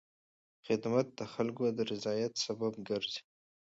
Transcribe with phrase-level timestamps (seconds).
[0.65, 3.21] خدمت د خلکو د رضایت سبب ګرځي.